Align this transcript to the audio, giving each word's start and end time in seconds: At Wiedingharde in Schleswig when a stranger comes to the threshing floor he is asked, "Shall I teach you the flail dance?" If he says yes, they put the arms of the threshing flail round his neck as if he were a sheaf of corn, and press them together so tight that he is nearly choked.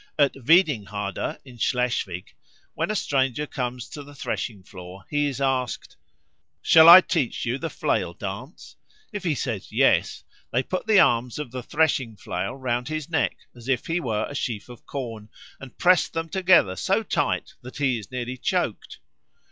At 0.17 0.33
Wiedingharde 0.33 1.37
in 1.45 1.59
Schleswig 1.59 2.33
when 2.73 2.89
a 2.89 2.95
stranger 2.95 3.45
comes 3.45 3.87
to 3.89 4.01
the 4.01 4.15
threshing 4.15 4.63
floor 4.63 5.05
he 5.11 5.27
is 5.27 5.39
asked, 5.39 5.95
"Shall 6.59 6.89
I 6.89 7.01
teach 7.01 7.45
you 7.45 7.59
the 7.59 7.69
flail 7.69 8.15
dance?" 8.15 8.77
If 9.13 9.23
he 9.23 9.35
says 9.35 9.71
yes, 9.71 10.23
they 10.51 10.63
put 10.63 10.87
the 10.87 10.99
arms 10.99 11.37
of 11.37 11.51
the 11.51 11.61
threshing 11.61 12.15
flail 12.17 12.55
round 12.55 12.87
his 12.87 13.11
neck 13.11 13.37
as 13.55 13.67
if 13.69 13.85
he 13.85 13.99
were 13.99 14.25
a 14.27 14.33
sheaf 14.33 14.69
of 14.69 14.87
corn, 14.87 15.29
and 15.59 15.77
press 15.77 16.07
them 16.07 16.29
together 16.29 16.75
so 16.75 17.03
tight 17.03 17.53
that 17.61 17.77
he 17.77 17.99
is 17.99 18.09
nearly 18.09 18.37
choked. 18.37 18.97